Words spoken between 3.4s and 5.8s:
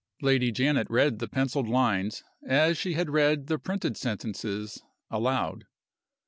the printed sentences, aloud.